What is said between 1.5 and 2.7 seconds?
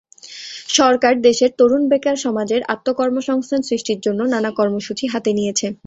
তরুণ বেকার সমাজের